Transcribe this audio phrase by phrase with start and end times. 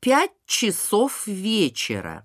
[0.00, 2.24] Пять часов вечера.